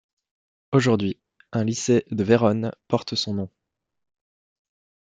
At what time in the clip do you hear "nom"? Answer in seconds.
3.35-3.49